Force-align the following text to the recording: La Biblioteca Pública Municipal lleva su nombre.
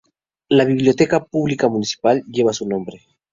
La 0.49 0.63
Biblioteca 0.69 1.23
Pública 1.25 1.69
Municipal 1.69 2.23
lleva 2.25 2.53
su 2.53 2.67
nombre. 2.67 3.05